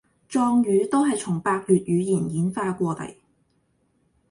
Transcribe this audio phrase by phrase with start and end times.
[0.27, 3.17] 壯語都係從百越語言演化過禮